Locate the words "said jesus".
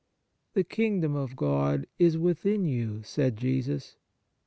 3.03-3.97